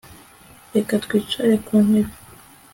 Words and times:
reka 0.73 0.93
twicare 1.03 1.53
ku 1.65 1.73
ntebe 1.85 2.13